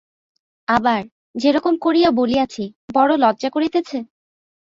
[0.67, 1.01] আবার,
[1.35, 2.63] যে রকম করিয়া বলিয়াছি,
[2.93, 3.97] বড় লজ্জা করিতেছে?